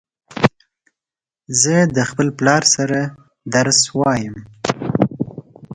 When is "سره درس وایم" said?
2.75-4.35